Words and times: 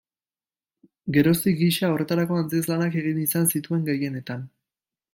Geroztik 1.17 1.59
gisa 1.59 1.91
horretako 1.97 2.41
antzezlanak 2.45 3.01
egin 3.05 3.23
izan 3.29 3.49
zituen 3.55 3.89
gehienetan. 3.95 4.47